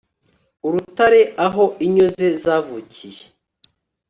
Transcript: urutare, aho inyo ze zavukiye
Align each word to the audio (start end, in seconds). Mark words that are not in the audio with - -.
urutare, 0.67 1.21
aho 1.45 1.63
inyo 1.85 2.05
ze 2.15 2.27
zavukiye 2.43 3.23